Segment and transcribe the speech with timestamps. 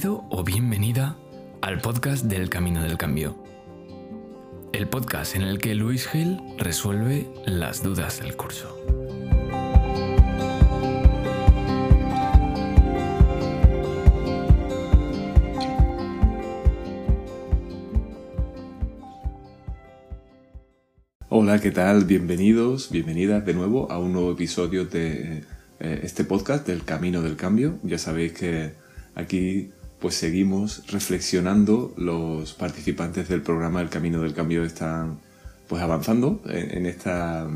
[0.00, 1.16] Bienvenido o bienvenida
[1.60, 3.36] al podcast del Camino del Cambio.
[4.72, 8.74] El podcast en el que Luis Gil resuelve las dudas del curso.
[21.28, 22.06] Hola, ¿qué tal?
[22.06, 25.44] Bienvenidos, bienvenidas de nuevo a un nuevo episodio de
[25.78, 27.78] eh, este podcast del Camino del Cambio.
[27.82, 28.72] Ya sabéis que
[29.14, 35.18] aquí pues seguimos reflexionando, los participantes del programa El Camino del Cambio están
[35.68, 37.46] pues avanzando en, esta,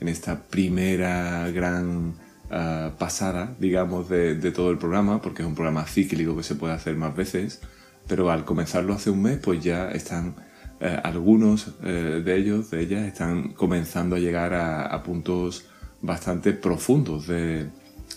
[0.00, 2.14] en esta primera gran
[2.50, 6.72] ah, pasada, digamos, de, todo el programa, porque es un programa cíclico que se puede
[6.72, 7.60] hacer más veces,
[8.06, 10.36] pero al comenzarlo hace un mes, pues ya están
[10.80, 15.66] eh, algunos eh, de ellos, de ellas, están comenzando a llegar a puntos
[16.00, 17.68] bastante profundos de,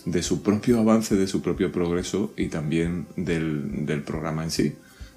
[0.06, 4.76] de su propio avance, de su propio progreso y también del, programa en sí.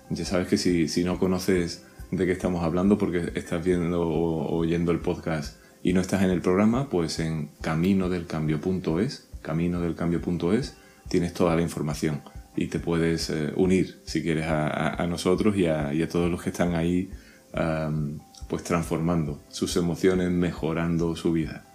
[0.09, 4.57] Ya sabes que si, si, no conoces de qué estamos hablando porque estás viendo o
[4.57, 10.75] oyendo el podcast y no estás en el programa, pues en caminodelcambio.es, caminodelcambio.es,
[11.07, 12.21] tienes toda la información
[12.55, 16.73] y te puedes eh, unir si quieres a, nosotros y a, todos los que están
[16.75, 17.11] ahí
[18.49, 21.68] pues transformando sus emociones, mejorando su vida.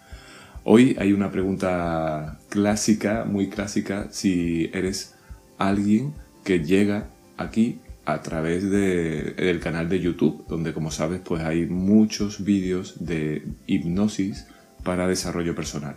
[0.67, 5.15] Hoy hay una pregunta clásica, muy clásica, si eres
[5.59, 11.67] alguien que llega aquí a través del canal de YouTube, donde como sabes pues hay
[11.67, 14.47] muchos vídeos de hipnosis
[14.83, 15.97] para desarrollo personal.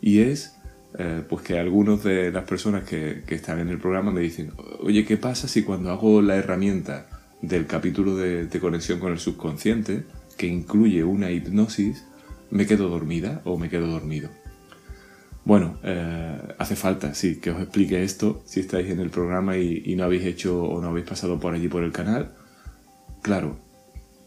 [0.00, 0.54] Y es
[0.96, 5.04] eh, pues que algunas de las personas que, están en el programa me dicen, oye,
[5.04, 7.08] ¿qué pasa si cuando hago la herramienta
[7.42, 10.04] del capítulo de conexión con el subconsciente,
[10.36, 12.04] que incluye una hipnosis,
[12.50, 14.30] me quedo dormida o me quedo dormido.
[15.44, 19.94] Bueno, eh, hace falta, sí, que os explique esto si estáis en el programa y,
[19.96, 22.34] no habéis hecho o no habéis pasado por allí por el canal.
[23.22, 23.58] Claro,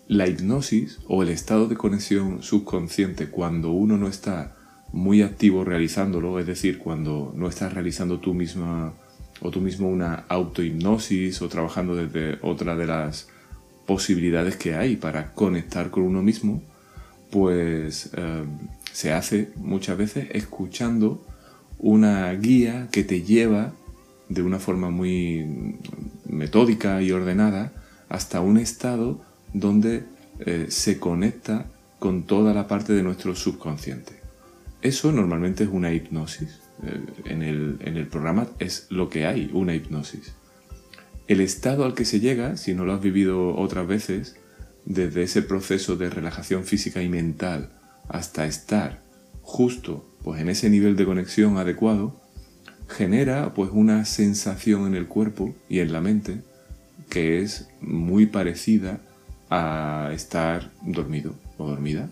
[0.07, 4.55] la hipnosis o el estado de conexión subconsciente cuando uno no está
[4.91, 8.93] muy activo realizándolo, es decir, cuando no estás realizando tú misma
[9.41, 13.27] o tú mismo una autohipnosis o trabajando desde otra de las
[13.85, 16.61] posibilidades que hay para conectar con uno mismo,
[17.33, 18.45] pues em,
[18.91, 21.25] se hace muchas veces escuchando
[21.79, 23.73] una guía que te lleva
[24.29, 25.79] de una forma muy
[26.29, 27.73] metódica y ordenada
[28.07, 29.19] hasta un estado
[29.51, 30.03] donde
[30.45, 31.65] eh, se conecta
[31.97, 34.13] con toda la parte de nuestro subconsciente.
[34.83, 36.59] Eso normalmente es una hipnosis.
[36.83, 40.35] Eh, en, el, en el programa es lo que hay, una hipnosis.
[41.27, 44.35] El estado al que se llega, si no lo has vivido otras veces,
[44.85, 47.71] desde ese proceso de relajación física y mental
[48.09, 49.01] hasta estar
[49.41, 52.19] justo pues en ese nivel de conexión adecuado,
[52.87, 56.41] genera pues una sensación en el cuerpo y en la mente
[57.09, 59.01] que es muy parecida
[59.49, 62.09] a estar dormido o dormida.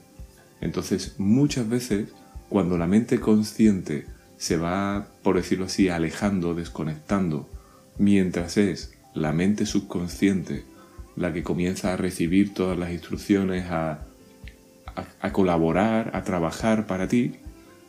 [0.59, 2.09] Entonces, muchas veces
[2.49, 4.05] cuando la mente consciente
[4.37, 7.49] se va, por decirlo así, alejando, desconectando,
[7.97, 10.65] mientras es la mente subconsciente
[11.21, 13.99] la que comienza a recibir todas las instrucciones, a,
[15.31, 17.35] colaborar, a trabajar para ti,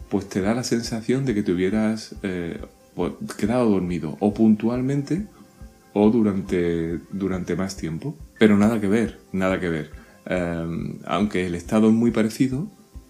[0.09, 2.61] pues te da la sensación de que te hubieras eh,
[3.39, 5.27] quedado dormido o puntualmente
[5.95, 8.15] o durante, durante más tiempo.
[8.39, 9.91] Pero nada que ver, nada que ver.
[10.27, 12.69] Em, aunque el estado es muy parecido,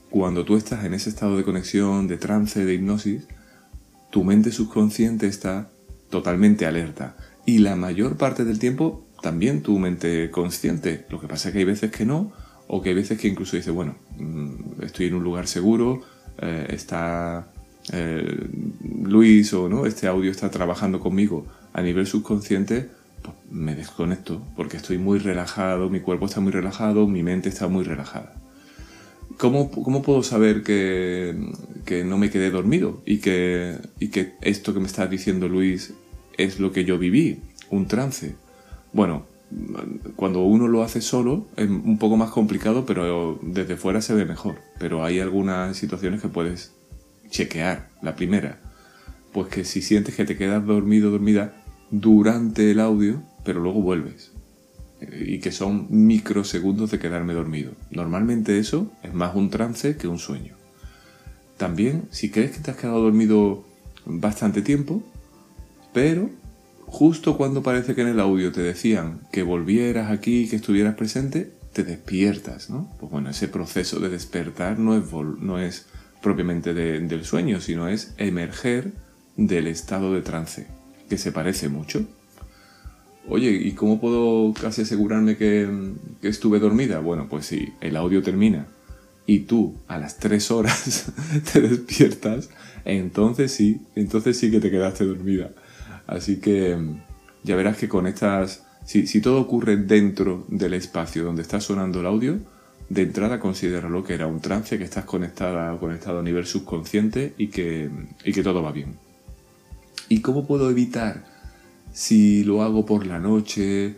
[0.08, 3.26] cuando tú estás en ese estado de conexión, de trance, de hipnosis,
[4.10, 5.70] tu mente subconsciente está
[6.10, 7.16] totalmente alerta.
[7.44, 11.06] Y la mayor parte del tiempo también tu mente consciente.
[11.08, 12.32] Lo que pasa es que hay veces que no,
[12.68, 16.02] o que hay veces que incluso dices, bueno, mm, estoy en un lugar seguro,
[16.38, 17.46] eh, está
[17.92, 18.48] eh,
[19.02, 22.88] Luis o no, este audio está trabajando conmigo a nivel subconsciente,
[23.22, 27.68] pues me desconecto porque estoy muy relajado, mi cuerpo está muy relajado, mi mente está
[27.68, 28.34] muy relajada.
[29.38, 31.34] ¿Cómo, cómo puedo saber que,
[31.86, 35.94] que, no me quedé dormido y que, y que esto que me está diciendo Luis
[36.36, 37.40] es lo que yo viví,
[37.70, 38.34] un trance?
[38.92, 39.26] Bueno,
[40.16, 44.24] cuando uno lo hace solo es un poco más complicado, pero desde fuera se ve
[44.24, 44.56] mejor.
[44.78, 46.72] Pero hay algunas situaciones que puedes
[47.30, 47.90] chequear.
[48.02, 48.60] La primera,
[49.32, 51.54] pues que si sientes que te quedas dormido dormida
[51.90, 54.32] durante el audio, pero luego vuelves.
[55.00, 57.72] Y que son microsegundos de quedarme dormido.
[57.90, 60.56] Normalmente eso es más un trance que un sueño.
[61.56, 63.64] También, si crees que te has quedado dormido
[64.04, 65.02] bastante tiempo,
[65.92, 66.30] pero
[66.92, 71.50] justo cuando parece que en el audio te decían que volvieras aquí, que estuvieras presente,
[71.72, 72.94] te despiertas, ¿no?
[73.00, 75.04] Pues bueno, ese proceso de despertar no es,
[75.40, 75.86] no es
[76.22, 78.92] propiamente del sueño, sino es emerger
[79.38, 80.66] del estado de trance,
[81.08, 82.06] que se parece mucho.
[83.26, 85.66] oye, ¿y cómo puedo casi asegurarme que,
[86.20, 87.00] que estuve dormida?
[87.00, 88.66] Bueno, pues si el audio termina
[89.24, 91.10] y tú a las tres horas
[91.52, 92.50] te despiertas,
[92.84, 95.52] entonces sí, entonces sí que te quedaste dormida.
[96.12, 96.76] Así que
[97.42, 102.06] ya verás que con estas, si, todo ocurre dentro del espacio donde está sonando el
[102.06, 102.38] audio,
[102.90, 107.48] de entrada considéralo que era un trance, que estás conectada conectado a nivel subconsciente y
[107.48, 107.90] que,
[108.24, 108.96] y que todo va bien.
[110.10, 111.24] ¿Y cómo puedo evitar
[111.92, 113.96] si lo hago por la noche?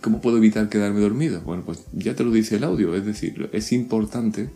[0.00, 1.40] ¿Cómo puedo evitar quedarme dormido?
[1.40, 4.50] Bueno, pues ya te lo dice el audio, es decir, es importante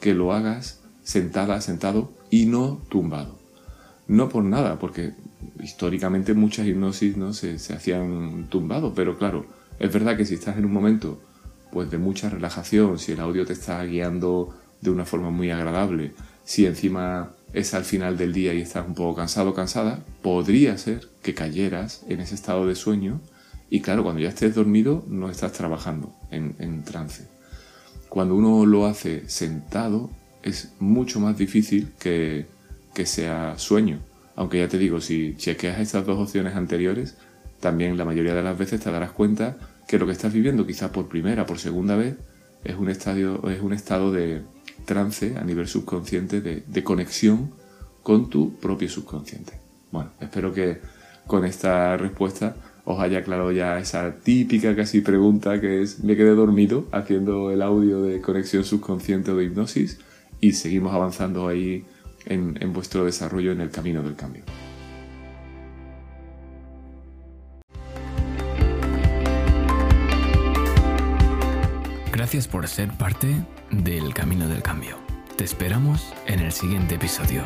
[0.00, 3.38] que lo hagas sentada, sentado y no tumbado.
[4.08, 5.12] No por nada, porque
[5.62, 7.32] históricamente muchas hipnosis ¿no?
[7.32, 9.46] se, se hacían tumbados, pero claro,
[9.78, 11.20] es verdad que si estás en un momento
[11.72, 16.14] pues de mucha relajación, si el audio te está guiando de una forma muy agradable,
[16.44, 21.08] si encima es al final del día y estás un poco cansado cansada, podría ser
[21.22, 23.20] que cayeras en ese estado de sueño
[23.70, 27.26] y claro, cuando ya estés dormido no estás trabajando en, trance.
[28.08, 30.10] Cuando uno lo hace sentado
[30.42, 32.46] es mucho más difícil que,
[32.94, 34.00] que sea sueño.
[34.36, 37.16] Aunque ya te digo, si chequeas estas dos opciones anteriores,
[37.60, 40.90] también la mayoría de las veces te darás cuenta que lo que estás viviendo quizás
[40.90, 42.16] por primera, por segunda vez,
[42.64, 44.42] es un, estadio, es un estado de
[44.84, 47.52] trance a nivel subconsciente, de, de conexión
[48.02, 49.60] con tu propio subconsciente.
[49.92, 50.78] Bueno, espero que
[51.26, 56.34] con esta respuesta os haya aclarado ya esa típica casi pregunta que es me quedé
[56.34, 60.00] dormido haciendo el audio de conexión subconsciente o de hipnosis
[60.40, 61.84] y seguimos avanzando ahí
[62.26, 64.44] en, vuestro desarrollo en el camino del cambio.
[72.12, 73.34] Gracias por ser parte
[73.70, 74.96] del Camino del Cambio.
[75.36, 77.42] Te esperamos en el siguiente episodio.